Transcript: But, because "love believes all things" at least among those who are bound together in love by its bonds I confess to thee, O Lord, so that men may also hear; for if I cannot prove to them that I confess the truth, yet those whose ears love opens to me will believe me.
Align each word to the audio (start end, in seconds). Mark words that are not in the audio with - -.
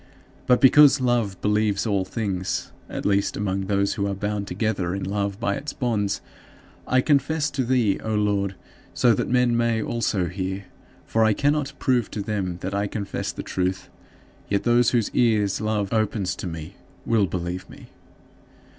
But, 0.47 0.59
because 0.59 0.99
"love 0.99 1.39
believes 1.41 1.85
all 1.85 2.05
things" 2.05 2.71
at 2.89 3.05
least 3.05 3.37
among 3.37 3.67
those 3.67 3.93
who 3.93 4.07
are 4.07 4.15
bound 4.15 4.47
together 4.47 4.95
in 4.95 5.03
love 5.03 5.39
by 5.39 5.53
its 5.53 5.73
bonds 5.73 6.21
I 6.87 7.01
confess 7.01 7.51
to 7.51 7.63
thee, 7.63 7.99
O 8.03 8.15
Lord, 8.15 8.55
so 8.95 9.13
that 9.13 9.29
men 9.29 9.55
may 9.55 9.79
also 9.79 10.25
hear; 10.25 10.63
for 11.05 11.21
if 11.23 11.27
I 11.27 11.33
cannot 11.33 11.73
prove 11.77 12.09
to 12.09 12.21
them 12.23 12.57
that 12.61 12.73
I 12.73 12.87
confess 12.87 13.31
the 13.31 13.43
truth, 13.43 13.91
yet 14.49 14.63
those 14.63 14.89
whose 14.89 15.11
ears 15.13 15.61
love 15.61 15.93
opens 15.93 16.35
to 16.37 16.47
me 16.47 16.77
will 17.05 17.27
believe 17.27 17.69
me. 17.69 17.89